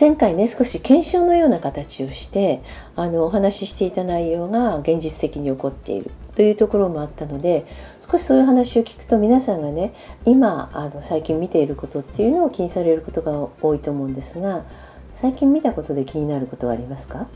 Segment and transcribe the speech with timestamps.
[0.00, 2.62] 前回ね少し検証のような形をして
[2.96, 7.66] あのお話ししていた内容が現実的に起こっているというところもあったので
[8.00, 9.92] 少しそういう話を聞くと皆さんがね
[10.24, 14.64] 今あの最近見ていることっていうのを気にされることが多いと思うんですが
[15.12, 17.26] 最近見たことで気になることはありますか？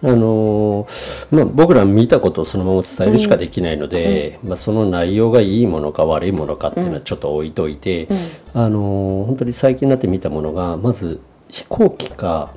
[0.00, 0.86] あの
[1.32, 8.16] まあ、僕ら見たことをそのまま伝えるしかできないので、うん、まあ、その内容がいいものか悪いものかっていうのはちょっと置いといて、うん、
[8.62, 12.52] あの本当に最近になって見たものがまず飛行機か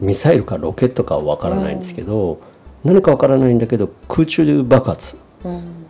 [0.00, 2.40] ミサイルかロケットかは分からないんですけど、
[2.84, 5.48] 何か分からないんだけど空中で爆発、あ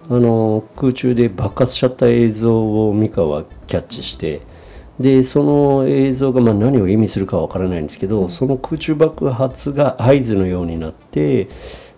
[0.08, 4.51] の空中で爆発しちゃった映像を美香はキャッチして。
[5.00, 11.48] でその映像がまあ何を意味するかわからないんですけど、その空中爆発が合図のようになって、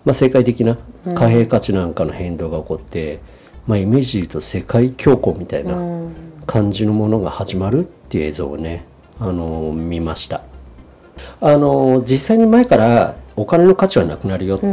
[0.05, 0.77] まあ、世界的な
[1.15, 3.19] 貨幣価値なんかの変動が起こって、
[3.67, 5.77] まあ、イメージで言うと世界恐慌みたいな
[6.45, 8.85] 感じのものが始まるっていう映像をね
[9.19, 10.43] あの見ました。
[11.41, 14.65] あの実際に前からお金の価値はなくなるよって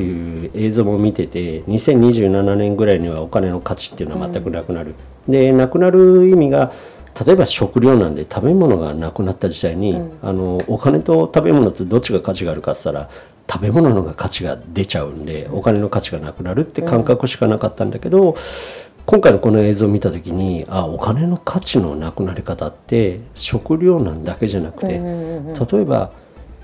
[0.00, 4.94] いう映像も見てて2027年ぐらいにはお金の価値っていうのは全くなくなる。
[5.28, 6.72] でなくなる意味が
[7.24, 13.10] 例えば食料なんで食べ物がなくなった時代に、うん、あのお金と食べ物ってどっちが価値があるかって言ったら
[13.50, 18.34] 食べ物のが価値が出ちゃうんでお金の価値がなくなるって感覚しかなかったんだけど、うん、
[19.06, 26.12] 今回のこの映像を見た時にあお金の価値のなくなり方って食料なんだけじゃなくて、例えば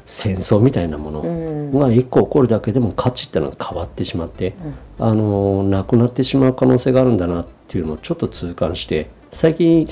[0.06, 4.54] 戦争みたいなものが一個起こるだけでも価値ってのは変わってしまって、
[4.98, 9.86] あのなくなってしまう可能性があるんだなっていうのをちょっと痛感して最近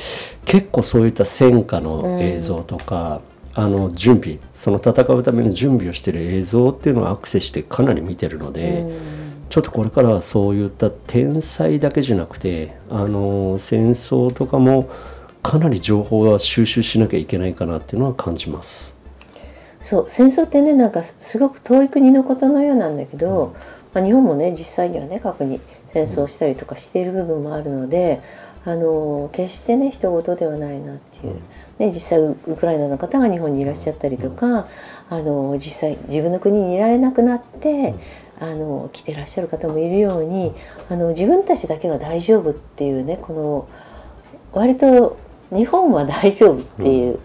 [0.44, 3.20] 結構そういった戦火の映像とか、
[3.56, 14.88] うん、あの準備その戦うための準備をしてる映像っていうのをアクセスしてかなり見てるので、うん、ちょっとこれからはそういった天才だけじゃなくてあの戦争とかも
[15.42, 18.96] かなり情報は収集しなきゃいけないかなっていうのは感じます。
[19.80, 23.52] そう戦争ってねなんかすごく遠い国のことのようなんだけど、うん、
[23.92, 28.22] まあ、日本もね実際にはね過去に戦争したりとかしている部分もあるので、
[28.64, 31.34] あの決してね人事ではないなっていう、
[31.78, 34.66] ね、実際ウクライナの方が日本にいらっしゃったりとか、
[35.10, 37.94] あの実際自分の国にいられなくなって、
[38.38, 40.54] あの来てらっしゃる方もいるように
[40.90, 43.68] あの自分たちだけは大丈夫っていうねこの
[44.52, 45.16] 割と
[45.50, 47.18] 日本は大丈夫っていう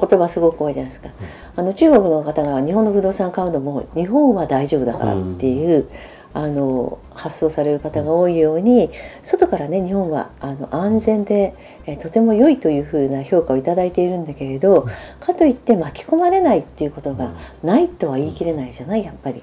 [0.00, 1.10] 言葉すごく多いじゃないですか。
[1.56, 5.88] あの中国の方が日本の不動産買うのも日本は大丈夫だからっていう。
[6.38, 8.90] あの発想される方が多いように
[9.24, 11.52] 外からね日本はあの安全で、
[11.84, 14.86] えとても良いというふうな評価を頂いているんだけれど
[15.18, 17.32] かといって巻き込まれないっていうことが
[17.64, 19.42] ないとは言い切れないじゃないやっぱり。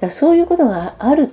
[0.00, 1.28] だそういうことがあるっ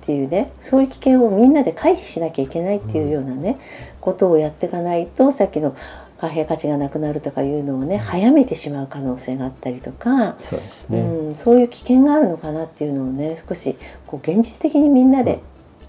[0.00, 3.58] ていうねそういう危険をみんなで回避しなきゃいけないっていうようなね
[4.00, 5.76] ことをやっていかないとさっきの
[6.20, 15.40] 貨幣価値がなくなるとかいうのをね早めてしまう可能性があったりとかそうですね、うん、そういう危険があるのかなっていうのをね少しこう現実的にみんなで、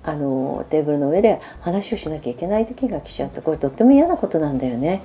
[0.06, 5.02] うん、あのテーブルの上で話をしなきゃいけない時が来ちゃってこれとっても嫌なことなんだよね。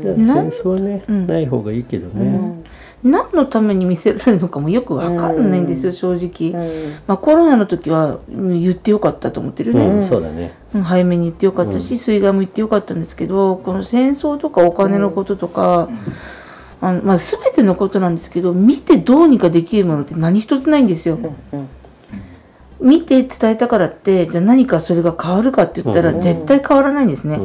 [0.00, 2.62] うん、戦争はね、ない方がいいけどね。
[3.04, 6.52] 何のために見せられるのかもよくわかんないんですよ、正直、
[7.06, 10.54] まあ、コロナの時は言ってよかったと思ってるね、うん、そうだね。
[10.82, 15.88] 早めに言ってよかったし、水害も言ってよかったんですけどこの戦争とかお金のこととか、
[16.80, 21.18] あのまあ、全てのことなんですけど見てどうにかできるものって何一つないんですよ。
[22.80, 27.40] 見て伝えたからってじゃあ何かそれが変わるかって言ったら絶対変わらないんですね。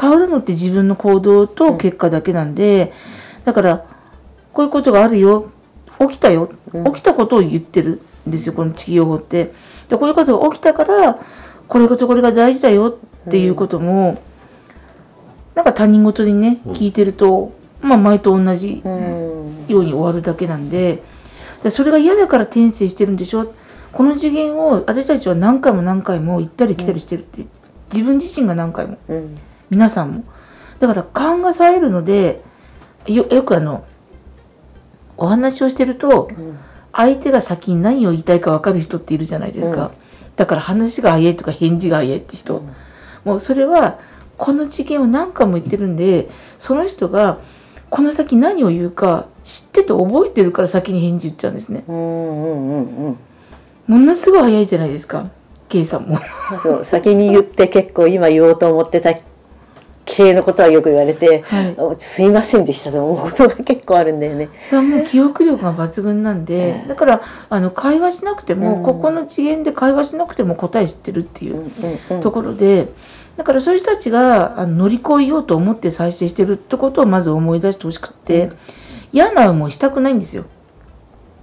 [0.00, 2.92] 変わるのって自分の行動と結果だけなんで、
[3.44, 3.84] だから
[4.52, 5.50] こういうことがあるよ。
[5.98, 6.84] 起きたよ、うん。
[6.92, 9.52] 起きたことを言ってるんですよこの地球予報って。
[9.88, 11.18] でこういうことが起きたから
[11.68, 14.22] これとこれが大事だよっていうことも、
[15.54, 19.66] なんか他人事にね聞いてると、まあ前と同じうん。
[19.68, 21.02] ように終わるだけなんで
[21.62, 23.54] でそれが嫌だから転生してるんでしょ？
[23.92, 27.44] この次元を私たちは何回も何回も行ったり来たりしてるって、
[27.92, 28.98] 自分自身が何回も。
[29.08, 29.38] うん。
[29.70, 30.24] 皆さんも。
[30.80, 32.42] だから勘が冴えるので
[33.06, 33.84] よよくあの
[35.16, 36.58] お話をしてるとん。
[36.92, 39.90] 相手が先に何を言いたいか分かる人っているじゃないですか、うん。
[40.36, 42.62] だから話が早いとか返事が早いって人、
[43.24, 43.98] もうそれは
[44.36, 46.28] この次元を何回も言ってるんで
[46.58, 47.38] その人が
[47.90, 51.84] この先何を言うか知ってて覚えてるから先に返事言っちゃうんですね。
[51.88, 53.18] うんうんうんうん。
[53.86, 55.30] ものすごい早いじゃないですか。
[55.68, 56.18] K さんも。
[56.62, 59.14] そう先に言って結構今言おうと思ってた
[60.14, 61.74] 系のことはよく言われて、はい。
[61.78, 64.50] おすいませんでしたと思うことが結構あるんだよね。
[64.68, 68.82] それはもう記憶力が抜群なんでだからあの会話しなくても、うん。
[68.82, 72.20] ここの次元で会話しなくても答え知ってるっていううんうんうん。
[72.20, 72.88] ところで、
[73.38, 78.50] だからそういう人たちがあの乗り越えようと思って再生してるってことをまず思い出してほしくって、
[79.12, 80.44] 嫌な思いしたくないんですよ。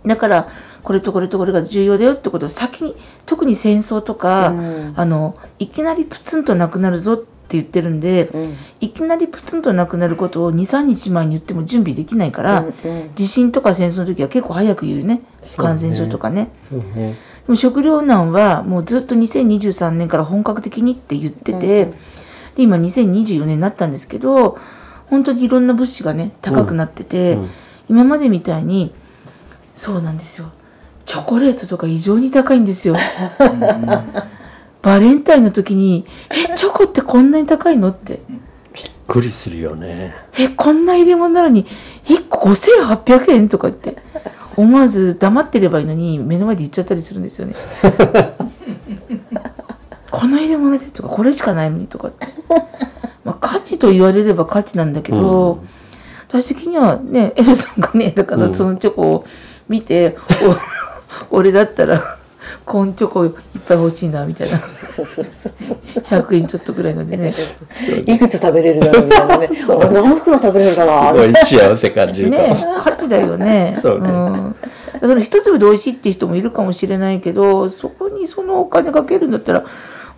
[0.05, 0.47] だから
[0.83, 2.95] これとこれとこれが重要だよってことを先に
[3.25, 4.93] 特に戦争とか、うん。
[4.95, 8.55] あのいきなりプツンとなくなるぞって言ってるんで、うん。
[8.79, 12.73] いきなりプツンとなくなることを23日前に言っても準備できないから、うん
[13.15, 15.21] 地震とか戦争の時は結構早く言うね。
[15.57, 16.49] 感染症とかね。
[16.95, 17.13] ね。
[17.13, 17.15] で
[17.47, 21.91] も食糧難はもうずっと2023年から本格的にって言ってて、うん
[22.55, 24.57] で今2024年になったんですけど
[25.07, 27.49] 本当にいろんな物資がね高くなってて、うん
[27.89, 28.93] 今までみたいに
[29.73, 30.51] そうなんですよ。
[31.07, 32.95] チョコレートとか異常に高いんですよ。
[34.81, 38.21] バレンタインの時に「えチョコってこんなに高いの?」って
[38.73, 41.65] びっくりするよね「えこんな入れ物なのに
[42.05, 43.97] 1個5800円?」とか言って
[44.55, 47.55] 思わず黙ってればいいのに目の前で言っちゃったりするんですよね。
[50.11, 52.27] この入れ物でとかこれしかないのにとかって、
[53.23, 55.63] まあ、価値と言われれば価値なんだけど、
[56.27, 59.25] 私的にはねエルさんがねだからそのチョコを
[59.69, 60.17] 見て、
[61.31, 62.17] お俺だったら
[62.65, 63.31] コーンチョコいっ
[63.67, 64.59] ぱい欲しいなみたいな。
[64.59, 67.33] そうそうそうそう100円ちょっとぐらいのでね。
[68.05, 69.49] いくつ食べれるだろうみたいなね。
[69.67, 71.11] 俺何袋食べれるかな？
[71.11, 73.77] すごい幸せ感じるね価値だよね。
[73.81, 74.09] そうね。
[74.09, 74.55] ん。
[75.01, 79.65] だから一粒で美味しいっていう人もいるかもしれないけどそこにそのお金かけるんだったら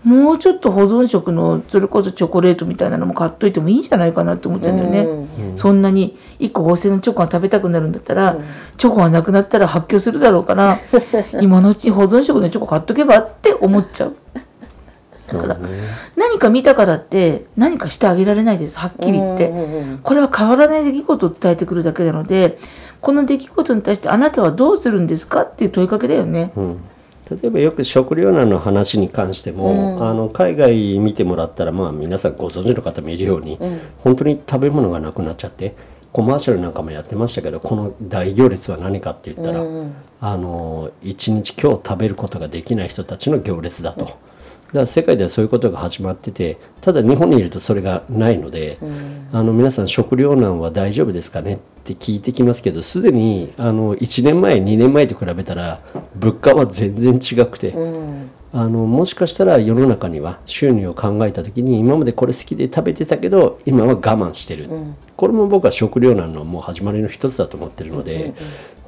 [0.04, 5.28] もうちょっと保存食のそれこそチョコレートみたいなのも買っといてもいいんじゃないかなって思っちゃうんだよね。
[5.56, 8.38] そんなに1個5000のチョコが食べたくなるんだったら、
[8.78, 10.80] チョコがなくなったら発狂するだろうから
[11.40, 14.16] 今のうちに保存食のチョコ買っとけばって思っちゃう。
[15.14, 15.56] そうね
[16.16, 19.50] 何か見たからって何かしてあげられないですはっきり言って。
[19.50, 22.58] うんうんうんこれは変わらない出来事を伝えてくるだけなので
[23.02, 26.52] この出来事に対してあなたはどうするんですかっていう問いかけだよね。
[26.58, 26.78] うん
[27.32, 33.58] 例えばよく食糧難の話に関しても、あの海外見てもらったらまあ皆さんご存知の方もいるように、
[34.00, 35.74] 本当に食べ物がなくなっちゃって
[36.12, 39.64] コマーシャルなんかもやってましたけどこの大行列は何かって言ったら、
[40.20, 44.18] あの一日今日食べることができない人たちの行列だと。
[44.72, 48.78] だから世界ではそういうことが始まっててただ日本にいるとそれがないので、
[49.34, 55.82] あの皆さん食糧難は大丈夫ですかねって聞いてきますけどすでにあの1年前2年前と比べたら
[56.16, 58.32] 物価は全然違くて、うん。
[58.54, 64.70] あのもしかしたら世の中には収入を考えた時に今までこれ好きで食べてたけど今は我慢してる、
[65.16, 68.34] これも僕は食糧難のもう始まりの一つだと思ってるので、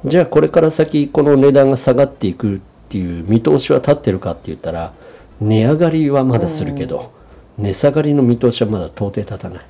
[0.04, 4.92] じゃあこれから先この値段が下がっていくっていう見通しは立ってるかって言ったら
[5.40, 7.12] 値上がりはまだするけど、
[7.58, 9.64] 値下がりの見通しはまだ到底立たない。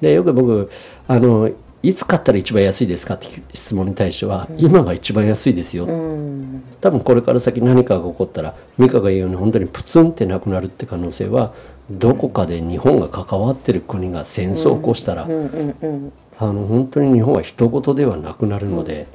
[0.00, 0.70] でよく僕
[1.06, 1.50] あの
[1.82, 6.62] いつ買ったら一番安いですかって質問に対しては、今が一番安いですよ、うん。
[6.80, 11.52] 多分これから先何かが起こったら美香が言うように本当にプツンってなくなるって可能性は
[11.88, 16.12] どこかで日本が関わってる国が戦争を起こしたら、うんうんうん。
[16.36, 19.06] あの本当に日本は人事ではなくなるので、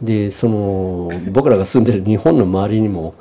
[0.00, 3.14] でその僕らが住んでる日本の周りにも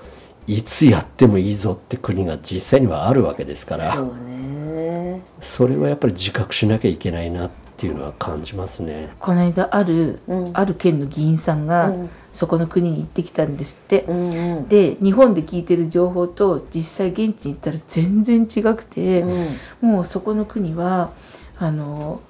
[0.48, 3.94] いつやってもいいぞって国が実際にはあるわけですから。
[3.96, 5.22] そうね。
[5.42, 9.10] それはやっぱり自覚しなきゃいけないなっていうのは感じますね。
[9.20, 10.52] この間ある、うん。
[10.54, 12.10] ある県の議員さんが、うん。
[12.32, 14.06] そこの国に行ってきたんですって。
[14.08, 14.68] うんうん。
[14.68, 19.90] で日本で聞いてる情報と実際現地に行ったら全然違くて、うん。
[19.90, 21.12] もうそこの国は
[21.58, 22.22] あの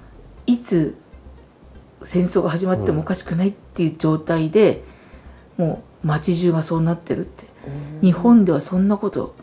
[0.46, 0.96] いつ
[2.02, 4.82] 戦争が始まってもおかしくないっていう状態で、
[5.56, 7.47] もう街中がそうなってるって、
[8.02, 9.34] 日本ではそんなこと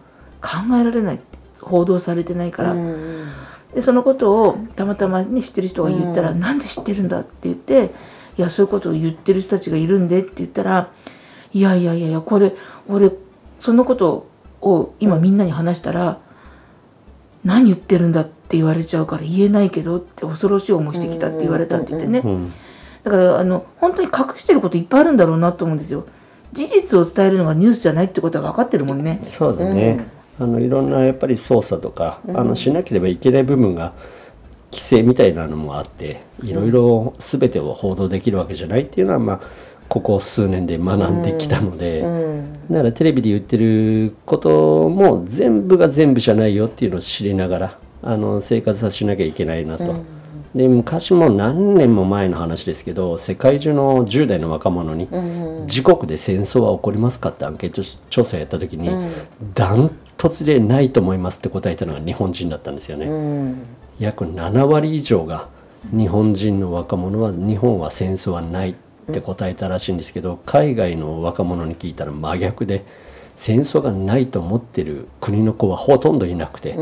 [0.41, 3.27] 考えられないって報道されてないから、うん
[3.75, 6.39] でそのことをたまたまね知ってる人が言ったら「うん。
[6.39, 7.91] なんで知ってるんだ?」って言って
[8.39, 10.87] 「いやそういうことを言ってる人たちがいるんで」って言ったら
[11.53, 12.55] 「いやいやいやいやこれ
[12.87, 13.11] 俺
[13.59, 14.27] そのこと
[14.61, 16.17] を今みんなに話したら、
[17.43, 22.53] 何言ってるんだって言われちゃうから言えないけどって恐ろしい思いしてきたって言われたって言ってね、うん。
[23.03, 26.05] だからあの本当に隠してることいっぱいあるんだろうなと思うんですよ
[26.55, 29.19] 事実を伝えるのがニュースじゃないってことは分かってるもんね。
[29.21, 30.07] そうだね、
[30.39, 33.93] あのいろんなやっぱり操作とか、あのしなければいけない部分が
[34.71, 39.41] 規制みたいなのもあっていろいろ全てを報道できるわけじゃないっていうのは、まあ、
[39.89, 42.67] ここ数年で学んできたので、うん。
[42.71, 50.03] だからテレビで言ってることも全部が全部じゃないよっていうのを知りながらあの生活はしなきゃいけないなと。
[50.55, 55.09] で昔も何年も前の話ですけど世界中の10代の若者に
[55.63, 58.89] 「自国で戦争は起こりますか?」ってアンケート調査やった時に
[59.53, 63.05] ダントツでないと思いますって答えたのが日本人だったんですよね。
[63.05, 63.57] うん。
[63.99, 65.47] 約7割以上が
[65.91, 68.75] 日本人の若者は日本は戦争はないっ
[69.13, 72.83] て答えたらしいんですけど海外の若者に聞いたら真逆で
[73.35, 76.81] 戦争がないと思ってる国の子はほとんどいなくてう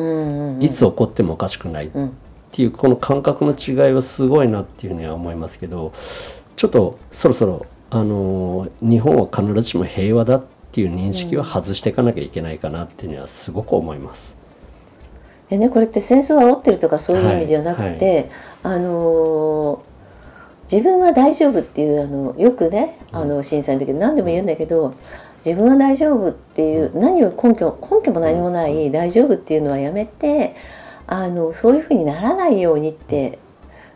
[0.57, 1.89] んいつ起こってもおかしくないっ
[2.51, 5.91] ていうこの感覚の違いはすごいなっていうふうには思いますけど
[6.55, 14.41] ちょっとそろそろあの日本は必ずしも平和だっていう認識は外していかなきゃいけないかなっていうのはすごく思います。
[15.49, 18.29] でねこれって戦争は煽ってるとかそういう意味ではなくて、
[18.63, 19.93] あのー
[20.71, 24.95] 自分は大丈夫っていうあのよくねあの震災の時何でも言うんだけど
[25.45, 30.55] 自分は大丈夫っていう何を根拠根拠も何もない大丈夫っていうのはやめて
[31.05, 33.39] あのそういうふうにならないようにって。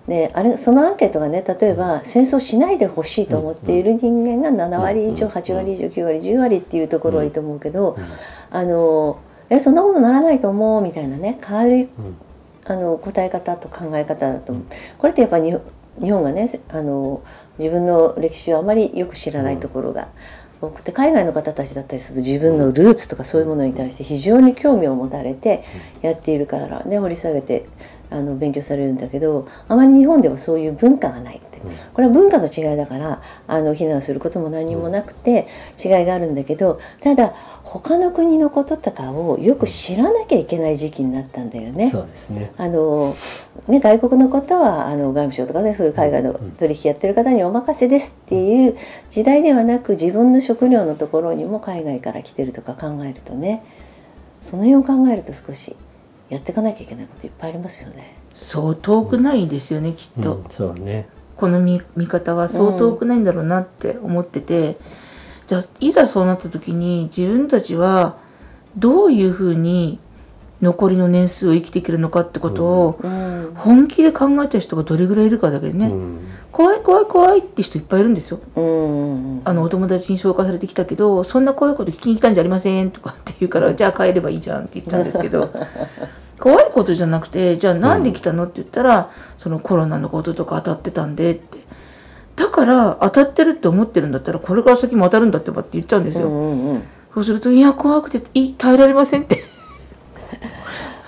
[0.07, 7.97] ね、あれそのアンケートがね例えば戦争しないでほしいと思っている人間が7割以上8割以上9割10割っていうところはいいと思うけど、
[8.49, 10.81] あのえそんなことならないと思う？
[10.81, 11.37] みたいなね。
[11.41, 11.89] 軽い
[12.65, 14.65] あの答え方と考え方だと思う、
[14.97, 15.61] これってやっぱり日本
[16.01, 17.21] 日本がねあの
[17.57, 20.07] 自分の歴史をあまりよく知らないところが
[20.61, 25.63] 多くて海外の方たちだったりすると自分のルーツとかそういうものに対して非常に興味を持たれて
[26.01, 27.67] やっているからね掘り下げて
[28.09, 31.47] あの勉強されるんだけどあまり日本ではそういう文化がないって。
[31.93, 35.47] これは文化の違いだからあの非難することも何もなくて
[35.83, 37.33] 違いがあるんだけどただ
[37.63, 41.89] 他の国のこととかをよく知らなきゃいけない時期になったんだよね。
[41.89, 42.51] そうですね。
[42.57, 43.15] あの
[43.67, 48.77] ね、外国のことはあの外務省とかねそういう海外の取引やってる方にお任せですっていう
[49.09, 53.65] 時代ではなく自分の食料のところにも海外から来てるとか考えるとね
[54.41, 55.75] その辺を考えると少し
[56.29, 58.17] やっていかなきゃいけないこといっぱいありますよね。
[58.35, 64.75] そう遠くないですよねきっと、うんそうねこの見見方は相当遠くないんだろうなって思ってて、
[65.45, 68.17] じゃあいざそうなった時に自分たちは
[68.75, 69.99] どういうふうに
[70.61, 73.53] 残りの年数を生きていけるのかってことをうん。
[73.55, 76.19] 本気で考えてる人がどれぐらいいるかだけでね、うん。
[76.51, 78.39] 怖い怖い怖いって人いっぱいいるんですよ。
[78.55, 79.41] うん。
[79.45, 85.51] あのお友達に紹介されてきたけどそんな怖いこと聞きに来たんじゃありませんとかって言うから、じゃあ帰ればいいじゃんって言ったんですけど。
[86.39, 89.09] 怖いことじゃなくてじゃあなんで来たのって言ったら、
[89.39, 91.57] そのコロナのこととか当たってたんでって。
[92.35, 96.83] だから当たってるって思ってるんだったらこれから先も当たるんだってばって言っちゃうんですよ、うんうんうん。
[97.15, 99.43] そうするといや怖くてい耐えられませんって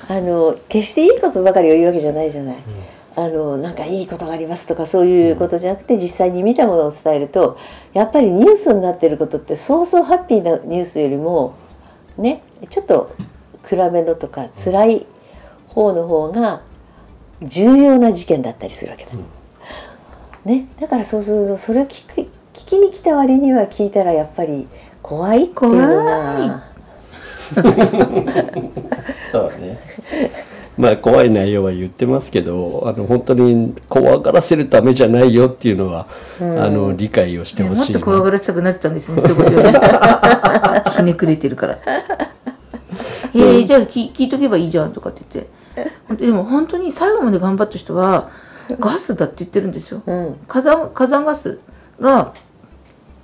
[0.10, 2.56] あの決していいことばかりを言うわけじゃないじゃない。
[3.16, 7.58] あのなんかいいことがありますとかそういうことじゃなくて実際に見たものを伝えると
[7.94, 11.56] やっぱりニュースになってることってそうそうハッピーなニュースよりも
[12.18, 13.14] ねちょっと
[13.64, 15.06] 暗めのとか辛い
[15.68, 16.62] 方の方が
[17.42, 19.12] 重要な事件だったりするわけだ。
[20.46, 22.22] ね、だからそうするとそれを聞く
[22.54, 24.68] 聞きに来た割には聞いたらやっぱり
[25.02, 26.64] 怖いっていうのが。
[29.32, 29.80] そうね。
[30.78, 36.08] まあ怖い内容は言ってますけど、あの本当に怖がらせるためじゃないよっていうのは、
[36.40, 38.00] あの理解をしてもっほしいな。
[38.00, 39.80] と怖がらせたくなっちゃうんですねそういうことよね。
[40.96, 41.78] ひねくれてるから
[43.36, 45.60] 「えー、じゃあ聞聞いとけばいいじゃん」とかって言って。
[46.18, 48.30] でも本当に最後まで頑張った人は
[48.80, 50.02] ガスだって言ってるんですよ。
[50.06, 50.36] うん。
[50.48, 51.60] 火山火山ガス
[52.02, 52.34] が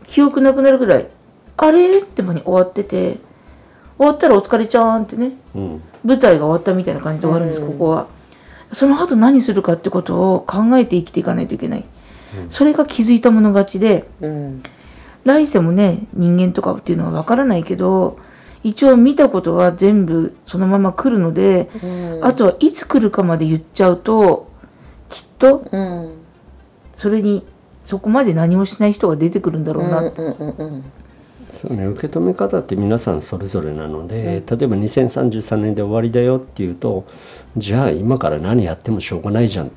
[0.08, 1.08] 記憶なくなるぐらい
[1.58, 3.18] あれって間に終わってて
[3.98, 8.08] 終わったらお疲れちゃーんってねうん、舞台が終わったみたいな感じで終わるんです、ここは。
[8.74, 11.86] その後何するかってことを考えて生きていかないといけない、
[12.50, 14.64] それが気づいた者勝ちでうん。
[15.24, 18.20] 来世もね人間とかっていうのは分からないけど
[18.64, 21.88] 一応見たことは全部そのまま来るので、う
[22.20, 22.20] ん。
[22.24, 24.52] あとはいつ来るかまで言っちゃうと
[25.10, 26.12] きっとうん。
[26.96, 27.46] それに
[27.86, 30.12] そこまで何もしない人が出てくるんだろうな、
[31.56, 37.06] そうね、受け止め方って皆さんそれぞれなので、例えば2033年で終わりだよっていうと
[37.56, 39.70] じゃあ今から何やってもしょうがないじゃんっ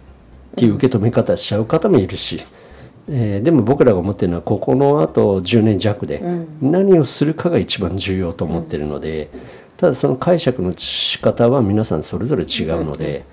[0.56, 2.40] ていう受け止め方しちゃう方もいるし、
[3.08, 6.20] えーでも僕らが思ってるのはここのあと10年弱で
[6.60, 9.30] 何をするかが一番重要と思ってるので、
[9.76, 13.24] ただその解釈の仕方は皆さんそれぞれ違うので、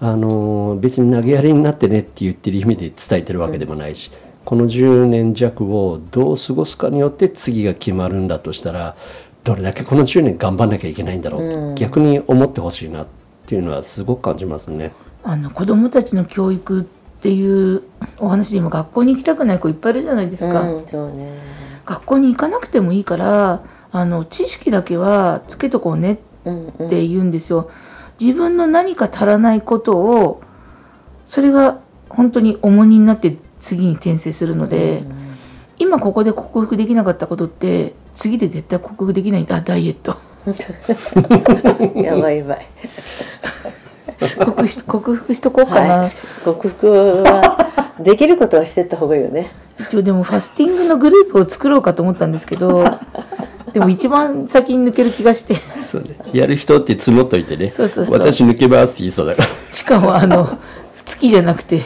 [0.00, 4.10] あのー別に投げやりになってねって言ってる意味で伝えてるわけでもないし、
[4.44, 8.96] この10年弱をどう過ごすかによって次が決まるんだとしたら
[9.44, 13.06] どれだけこの10年頑張んなきゃいけないんだろうって逆に思ってほしいなっ
[13.46, 14.92] ていうのはすごく感じますね。
[15.24, 16.84] あの子供たちの教育っ
[17.22, 17.82] ていう
[18.18, 21.32] お話で今学校に行きたくない子いっぱいいるじゃないですか、うん、そうね。
[21.84, 26.86] 学校に行かなくてもいいからあの知識だけはつけとこうねうんうん。
[26.86, 27.70] って言うんですよ。
[28.20, 30.42] 自分の何か足らないことを
[31.26, 35.04] それが本当に重荷になって次に転生するので、
[35.78, 40.16] 今ここで克服できなかったことって次で絶対克服できないんだダイエット。
[41.98, 42.66] やばいやばい。
[44.20, 46.12] 克服し克服しとこうかな、はい。
[46.44, 49.50] 克服はできることはしてった方がいいよね。
[49.78, 52.84] 一応でもファスティングのグループを作ろうかと思ったんですけど
[53.72, 55.56] でも一番先に抜ける気がして。
[55.82, 57.70] そうね、やる人って募っといてね。
[57.70, 58.14] そうそうそう。
[58.18, 59.48] 私抜けますって言いそうだから。
[59.72, 60.58] しかもあの
[61.06, 61.82] 月じゃなくて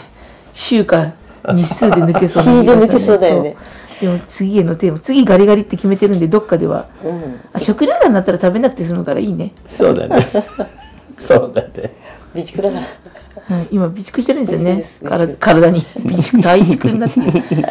[0.55, 1.13] 週か
[1.55, 3.57] 日数で抜けそうな気がする日で抜けそうだよね。
[4.01, 7.41] でも次へのテーマ次ガリガリって決めてるんでどっかでは、うん。
[7.53, 10.27] あ食料団になったら食べなくて済むからいいね、そうだね。
[11.19, 11.93] そうだね。
[12.33, 13.57] 備蓄だから。
[13.57, 14.85] はい、今備蓄してるんですよね。
[15.09, 15.83] から体に。
[15.95, 16.43] 備蓄。
[16.43, 17.21] 大蓄になって。
[17.21, 17.65] る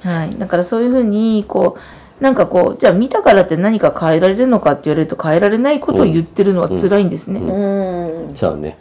[0.00, 0.38] はい。
[0.38, 8.34] だからそういうふうにこうなんかこうじゃあ見たからって何か変えられるのかって言われると変えられないことを言ってるのは辛いんですね、うん。
[8.34, 8.76] そうね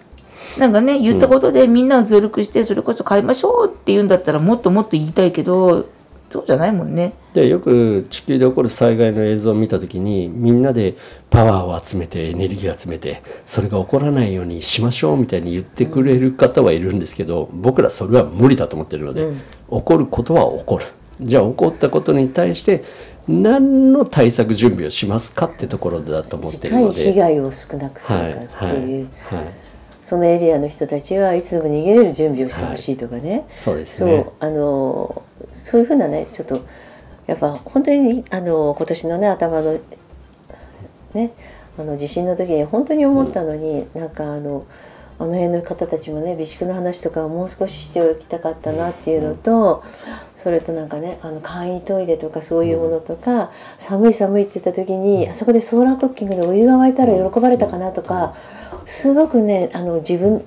[0.60, 5.90] なんかね言ったことでみんなが協力してそれこそ変えましょうって言うんだったらもっともっと言いたいけど
[6.30, 7.14] そうじゃないもんね。
[7.34, 10.96] でよく地球で起こる災害の映像を見た時にみんなで
[11.30, 19.32] パワーを集めてエネルギーを集めてそれが起こらないようにしましょうみたいに言ってくれる方はいるんですけど僕らそれは無理だと思ってるので、
[19.70, 20.86] 起こることは起こる。
[21.22, 22.84] じゃあ起こったことに対して
[23.28, 27.12] 何の対策準備をしますかってところだと思ってるので。
[27.12, 28.76] 被害を少なくするはいかってはい。
[28.76, 29.02] い。
[29.02, 29.67] う、はい
[30.08, 36.62] そのエリアの人たちはいつでも逃げれる準備をしてほしいとかね、そうですそうねあのそういうふうなねちょっと
[37.28, 39.78] やっぱ本当にあの今年のね頭の
[41.14, 41.34] ね
[41.78, 44.66] あの地震の時に本当に思ったのに、なんかあの
[45.20, 49.84] あの辺の方たちもね備蓄の話とかをもう少ししておきたかったなっていうのと、
[50.38, 58.36] それとなんかねあの簡易トイレとかそういうものとか、寒い寒いって言った時にあそこでソーラークッキングでお湯が沸いたら喜ばれたかなとか、
[58.88, 60.44] すごくねあの自分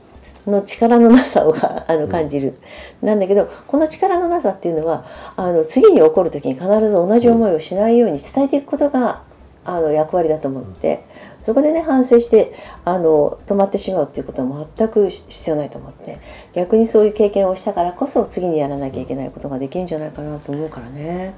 [0.47, 2.59] の力のなさをがあの感じる、
[3.03, 5.05] なんだけどこの力のなさっていうのは
[5.37, 9.23] あの次に起こる時に必ず同じ思いをしないように伝えていくことが
[9.65, 11.05] あの役割だと思って
[11.43, 12.55] そこでね反省して
[12.87, 16.19] あの止まってしまうっていうことは全く必要ないと思って
[16.55, 21.35] 逆にそういう経験をしたからこそ次にやらなきゃいけないことができるんじゃないかなと思うからね。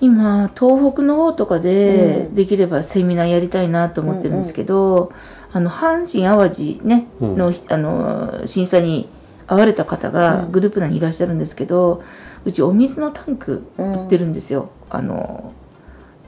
[0.00, 2.34] 今東北の方とかでうん。
[2.34, 5.12] できればセミナーやりたいなと思ってるんですけど、
[5.52, 7.36] あの阪神・淡路ね、うん。
[7.36, 9.08] のあの震災に
[9.46, 12.02] 遭われた方がグループ内にいらっしゃるんですけど、
[12.44, 14.70] うちお水のタンク売ってるんですよ。
[14.88, 15.52] あの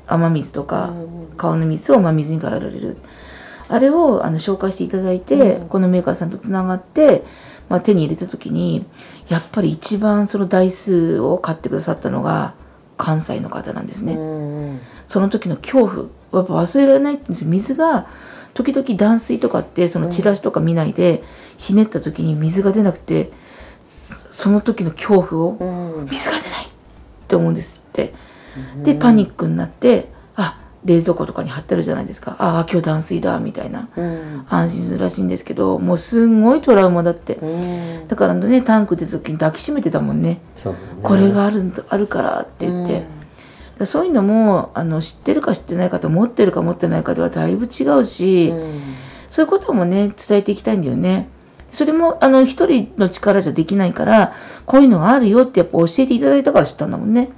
[0.07, 0.93] 雨水とか
[1.37, 2.97] 川の水を真水に変えられる。
[3.69, 7.23] あれをあの紹介していただいて、このメーカーさんとつながって、
[7.69, 8.85] まあ、手に入れた時に
[9.29, 12.55] やっぱり一番その台数を買ってくださったのが
[12.99, 14.15] 関西の方なんですね。
[14.15, 15.97] うんその時の恐怖
[16.33, 17.51] やっぱ忘れられないんですよ。
[17.51, 18.07] 水が
[18.55, 21.23] 時々断水とかってそのチラシとか見ないで、
[21.57, 23.31] ひねった時に水が出なくて
[23.83, 26.09] そその時の恐怖を、うん。
[26.11, 26.69] 水が出ないっ
[27.29, 28.13] て思うんですって。
[28.83, 32.37] でパニックになってあ冷蔵庫とかに貼ってあるじゃないですか。
[32.39, 33.89] ああ今日断水だみたいな。
[33.97, 34.47] うん。
[34.51, 37.37] 安心するらしいんですけどもうすんごいトラウマだって。
[37.37, 38.09] うん。
[38.09, 40.41] だからねタンク出た時に抱きしめてたもんね。
[40.65, 40.75] ね。
[41.03, 43.07] これがあるあるからって言って、だか
[43.81, 48.81] らそういうのもあの知ってるか知ってないかと持ってるか持ってないかではだいぶ違うし、うん
[49.33, 51.27] そういうこともね伝えていきたいんだよね。
[51.73, 54.35] それもあの一人の力じゃできないから
[54.67, 57.31] こういうのがあるよってやっぱ教えていただいたから知ったんだもんね。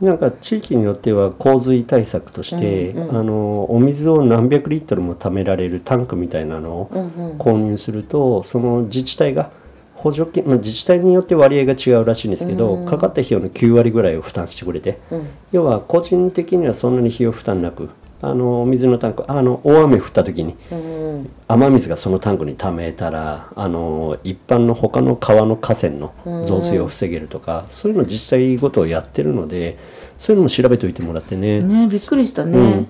[0.00, 9.52] なんか地域によっては洪水対策として、うんあのお水を何百リットルも貯められるタンクみたいなのをうんうん購入するとその自治体が
[9.98, 15.28] 補助金、まあ、自治体によって割合が違うらしいんですけど、かかった費用の9割ぐらいを負担してくれて、うん。
[15.50, 26.12] 要は個人的にはそんなに費用負担なくあのお水のタンクあの大雨降った時にうん雨水がそのタンクに溜めたらあの一般の他の川の河川の
[26.44, 29.78] 増水を防げるとか、そういうの自治体ごとやってるので
[30.16, 31.60] そういうのも調べておいてもらってね。
[31.62, 32.88] ねびっくりしたね、うん。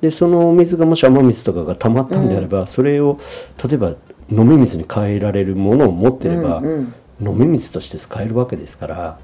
[0.00, 3.18] でそのお水がもし雨水とかが溜まったんであれば、それを
[3.68, 3.94] 例えば
[4.30, 9.18] 飲み水に変えられるものを持ってれば、うん飲み水として使えるわけですから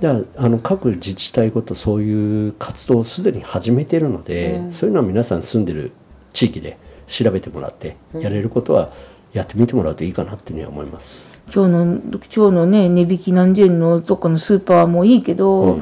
[0.00, 5.92] だあの各自治体ごとそういう活動をすでに始めてるので、そういうのは皆さん住んでる
[6.32, 8.90] 地域で調べてもらってやれることは
[9.32, 11.30] やってみてもらうといいかなっていうふうには思います。
[11.54, 15.78] 今日の今日のね値引き何十円のどっかのスーパーもいいけど、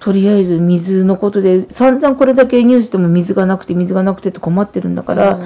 [0.00, 5.40] とりあえず水のことで散々これだけニュースでも水がなくて水がなくてって困ってるんだから、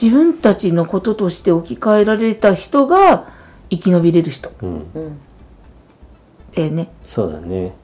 [0.00, 3.28] 自分たちのこととして置き換えられた人が
[3.70, 4.52] 生き延びれる人。
[4.62, 4.68] うん。
[4.68, 5.18] うん。
[6.54, 6.90] ええね。
[7.02, 7.74] そうだね。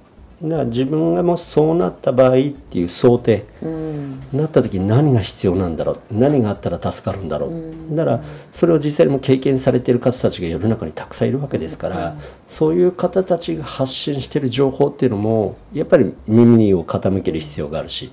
[0.40, 3.44] だから自分がもしそうなった場合っていう想定。
[3.62, 4.20] うん。
[4.32, 6.00] なった時に何が必要なんだろう。
[6.12, 12.14] 何があったら助かるんだろう、だからそれを実際にも経験されている方たちが世の中にたくさんいるわけですから、
[12.46, 18.12] そういう方たちが発信している情報っていうのもやっぱり耳を傾ける必要があるし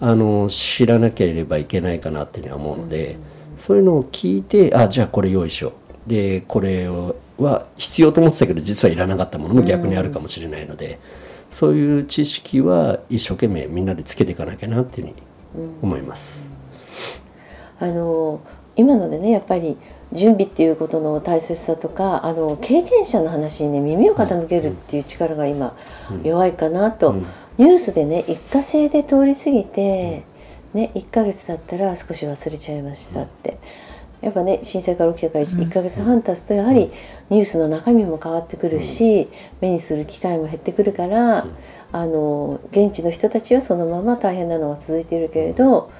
[0.00, 3.16] あの知らなければいけないかなっていうのは思うので、
[3.62, 6.10] そういうのを聞いてあじゃあこれ用意しよう。
[6.10, 6.88] でこれ
[7.38, 10.98] は必要と思ってたけど実はいらなかったものも逆にあるかもしれないので、
[11.48, 16.50] そういう知識は一生懸命みんなでつけていかなきゃなっていうふうに思います。
[17.78, 18.40] あの
[18.74, 19.76] 今のでねやっぱり
[20.12, 25.76] 準備っていうことの大切さとかあの経験者の話にね耳を傾けるっていう力が今
[26.24, 27.26] 弱いかなと、うん
[27.58, 30.24] ニュースでね一過性で通り過ぎて、
[30.74, 33.58] ね、1ヶ月経ったら少し忘れちゃいましたって。
[34.22, 36.92] やっぱね震災から起きてから 1, ヶ月半経つとやはり
[37.28, 39.28] ニュースの中身も変わってくるし、
[39.60, 41.44] 目にする機会も減ってくるから、
[41.92, 45.90] あの現地の人たちはそのまま大変なのが続いているけれど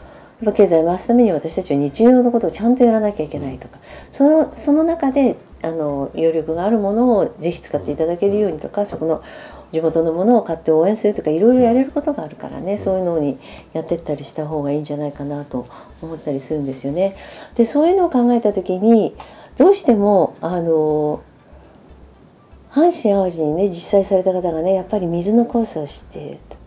[0.41, 3.79] やっぱ経済を回すために私たちは日常のことをちゃんとやらなきゃいけないとか
[4.11, 9.23] そのその中であの余力があるものをぜひ使っていただけるようにとかそこの
[9.73, 13.39] 地元のものを買って応援するとかいろいろやれることがあるからねそういうのに
[13.73, 15.67] やってったりした方がいいんじゃないかなと
[16.03, 17.17] 思ったりするんですよね。
[17.57, 19.17] でそういうのを考えた時に
[19.57, 21.23] どうしてもあの
[22.71, 26.63] 阪神・淡路にね実際された方がねやっぱり水の怖さを知っていると。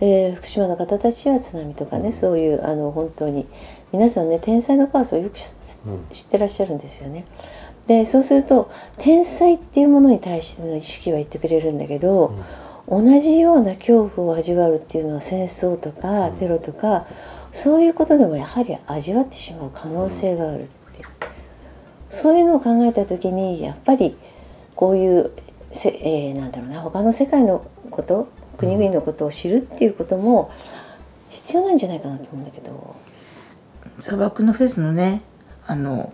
[0.00, 3.46] で福島の方たちは津波とかねそういうあの本当に
[3.92, 5.44] 皆さんね天災の怖さをよく知
[6.12, 7.24] 知ってらっしゃるんですよね。
[7.90, 12.36] でそうすると天災っていうものに対しての意識は言ってくれるんだけど、
[12.86, 17.08] 同じような恐怖を味わうっていうのは戦争とかテロとか、
[17.50, 21.06] そういうことでもやはり味わってしまう可能性があるっていう
[22.10, 24.16] そういうのを考えた時にやっぱり
[24.76, 25.32] こういう
[25.72, 30.52] せ、えーなんだろうな他の世界のこと国々のことを知るっていうことも
[31.28, 32.94] 必要なんじゃないかなと思うんだけど。
[33.98, 35.22] 砂漠のフェスのね
[35.66, 36.12] あの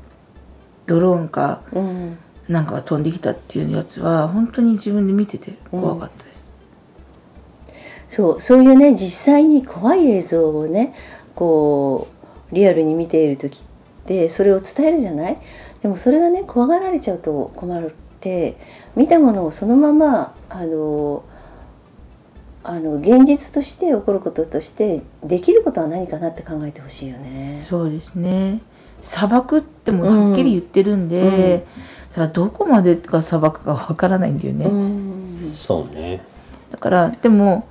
[0.87, 2.19] ドローンかうん。
[2.49, 6.57] なんかが飛んできたっていうやつは本当に自分で見てて怖かったです、
[8.07, 10.95] そうそういうね実際に怖い映像をね
[11.35, 12.07] こ
[12.53, 13.65] うリアルに見ている時っ
[14.07, 15.39] てそれを伝えるじゃない？
[15.83, 18.57] でもそれがね怖がられちゃうと困るって
[18.95, 21.25] 見たものをそのままあの
[22.63, 27.61] あの現実として起こることとしてできることは何かなって考えてほしいよね。
[27.69, 28.61] そうですね
[29.07, 31.65] 砂漠ってもうはっきり言ってるんで、
[32.13, 34.75] ただどこまでが砂漠かわからないんだよね、う
[35.35, 35.39] ん。
[35.39, 36.25] そうね。
[36.73, 37.69] だからでも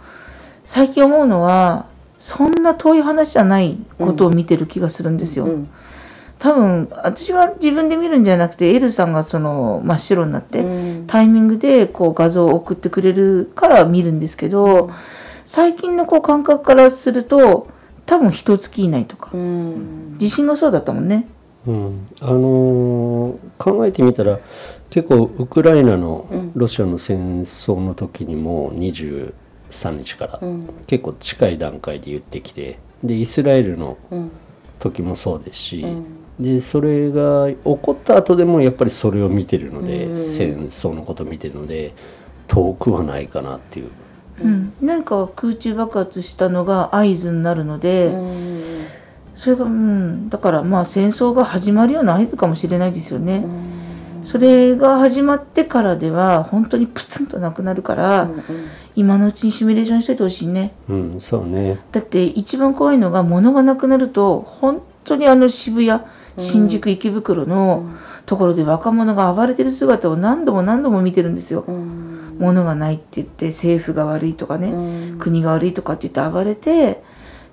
[0.63, 5.69] 最近思うのはそんな遠い話じゃないことを見てる気がするんですよ、うん
[6.37, 11.07] 多分私は自分で見るんじゃなくてエルさんがその真っ白になって、うん。
[11.07, 14.91] タイミングでこう画像を送ってくれるから見るんですけど、
[15.45, 17.67] 最近のこう感覚からすると
[18.05, 20.15] 多分一月以内とか、うん。
[20.17, 21.27] 地震がそうだったもんね。
[21.67, 24.39] うん、あのー考えてみたら
[24.91, 29.33] 結構ウクライナのロシアの戦争の時にも23
[29.97, 30.69] 日からうん。
[30.85, 34.31] 結構近い段階で言ってきてでイスラエルのうん。
[34.77, 36.05] 時もそうですし、うん。
[36.39, 40.19] でそれが起こった後でもやっぱりそれを見てるので、うん。
[40.19, 41.93] 戦争のことを見てるので
[42.47, 43.89] 遠くはないかなっていう。
[44.43, 48.61] うん、何か空中爆発したのが合図になるので、うん。
[49.33, 50.29] それがうん。
[50.29, 53.47] だからまあ戦争が始まるような合図かもしれないですよね、う
[54.21, 54.23] ん。
[54.23, 58.43] それが始まってからでは本当にプツンとなくなるから、うん
[58.95, 60.73] 今のうちにシミュレーションしといてほしいね。
[60.87, 61.79] うん、そうね。
[61.91, 66.01] だって一番怖いのが物がなくなると本当にあの渋谷
[66.37, 67.89] 新宿池袋の
[68.25, 71.65] ところで若者が暴れてる姿を何度も何度も見てるんですよ。
[71.67, 72.04] うん
[72.37, 75.19] 物がないって言って政府が悪いとかね、うん。
[75.19, 77.03] 国が悪いとかって言って暴れて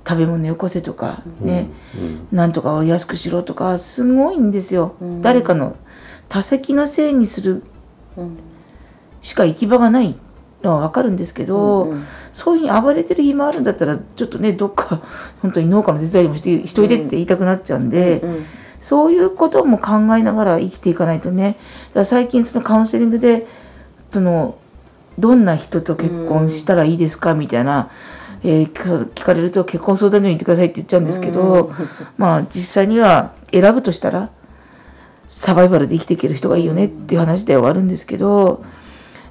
[0.06, 2.36] 食べ物よこせとかね、うん。
[2.36, 4.96] なんとかを安くしろとかすごいんですよ。
[5.00, 5.22] うん。
[5.22, 5.76] 誰かの
[6.28, 7.62] 他責のせいにする
[8.16, 8.38] うん。
[9.22, 10.16] しか行き場がない
[10.62, 12.04] のは分かるんですけど、うんうん。
[12.32, 15.02] そういうふうに暴れてる暇あるんだったらちょっとねどっか
[15.42, 18.44] 本当に農家の手伝いもして一人でって言いたくなっちゃうんで、うん。
[18.80, 21.56] そういうことも考えながら生きていかないとね。
[21.90, 23.46] だから最近そのカウンセリングで
[24.12, 24.56] その
[25.18, 27.34] どんな人と結婚したらいいですか？
[27.34, 27.90] みたいな、
[28.44, 31.72] えー聞かれると結婚相談所に行ってくださいって言っちゃうんですけど、
[32.16, 34.30] まあ実際には選ぶとしたら
[35.28, 38.64] サバイバルで生きていける人がいいよねっていう話ではあるんですけど、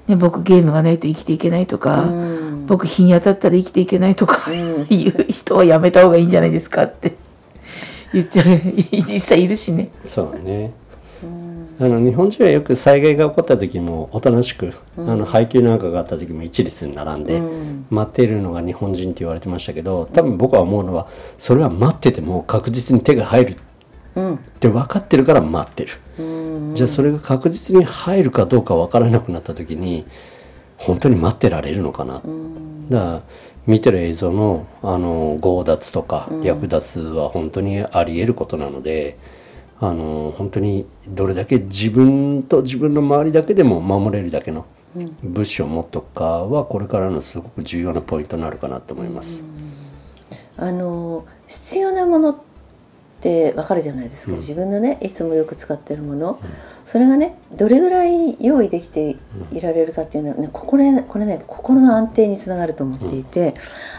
[0.08, 2.66] ね、僕ゲームがないと生きていけないとか、うん。
[2.68, 4.64] 僕日に当たったら生きていけないとか、い
[5.10, 7.16] う人はやめた方がいいんじゃないですかって
[8.14, 8.46] 言っちゃう
[9.08, 9.90] 実際いるしね。
[10.06, 10.72] そうね
[11.80, 17.42] あの日本人はよく災害が起こった時もおとなしく、あの配給なんかがあった時も一列に並んで、
[17.90, 21.08] 待っているのが日本人って言われてましたけど多分僕は思うのは
[21.38, 23.56] それは待ってても確実に手が入る
[24.16, 24.36] うん。
[24.36, 25.90] って分かってるから待ってる、
[26.74, 30.06] じゃあそれが確実に入るかどうか分からなくなった時に
[30.78, 32.22] 本当に待ってられるのかな、
[32.90, 33.22] だから
[33.66, 39.18] 見てる映像のあの強奪とか略奪は本当にあり得ることなので、
[39.84, 44.68] あの本当にどれだけ自分と自分の周りだけでも守れるだけの
[45.24, 49.44] 物資を持っとくかはこれからのすごく重要なポイントになるかなと思います。
[50.56, 52.46] あの必要なもの
[53.22, 56.40] ってわかるじゃないですか、自分のねいつもよく使ってるもの、
[56.86, 59.16] それがねどれぐらい用意できて
[59.52, 63.54] いられるかっていうのは、ね、ここれこれね心の安定につながると思っていて、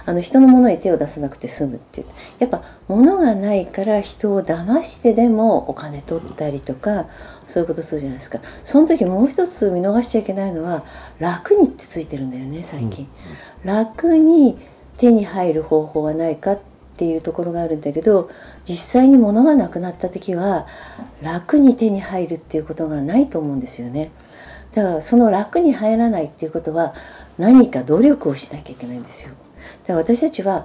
[0.04, 2.04] あの人のものに手を出さなくて済むって
[2.40, 7.06] やっぱ物がないから人を騙してでもお金取ったりとか、
[7.46, 8.40] そういうことするじゃないですか。
[8.64, 10.84] その時もう一つ見逃しちゃいけないのは
[11.20, 13.06] 楽にってついてるんだよね最近、
[13.62, 14.58] 楽に
[14.96, 16.71] 手に入る方法はないかって
[17.02, 18.30] ていうところがあるんだけど
[18.64, 20.68] 実際に物がなくなった時は
[21.20, 24.12] 楽に手に入るっていうことがないと思うんですよね。
[24.72, 26.94] だからその楽に入らないっていうことは
[27.38, 29.34] 何か努力をしなきゃいけないんですよ。
[29.82, 30.64] だから私たちは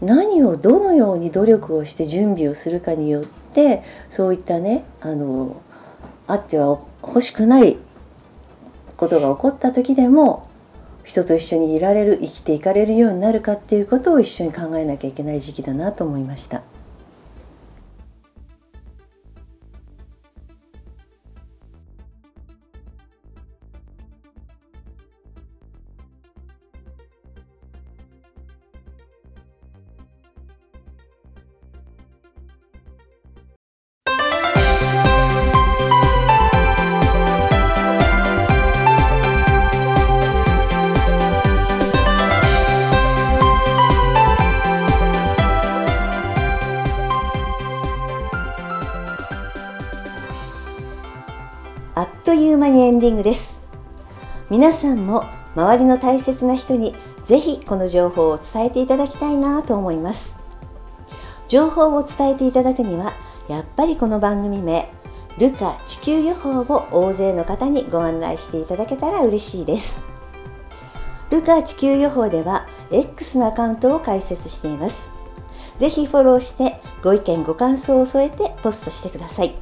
[0.00, 5.60] 何をどのように努力をして準備をするかによってそういったねあの
[6.28, 7.76] あっては欲しくない
[8.96, 10.48] ことが起こった時でも
[11.04, 16.62] 人と一緒にいられる生きていかれるようになるかっていうことを一緒に考えなきゃいけない時期だなと思いました。
[53.22, 53.62] です。
[54.50, 60.36] 皆さんも周りの大切な人にぜひこの情報を伝えていただきたいなと思います。
[61.48, 63.12] 情報を伝えていただくには
[63.48, 64.88] やっぱりこの番組名
[65.38, 70.02] ルカ地球予報を大勢の方にご案内していただけたら嬉しいです。
[71.30, 75.10] ルカ地球予報では X のアカウントを開設しています。
[75.78, 79.61] ぜひフォローしてご意見ご感想を添えてポストしてください。